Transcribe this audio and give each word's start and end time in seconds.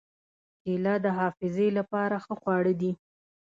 کېله 0.61 0.93
د 1.05 1.07
حافظې 1.17 1.67
له 1.77 1.83
پاره 1.91 2.17
ښه 2.25 2.33
خواړه 2.41 2.73
ده. 2.81 2.91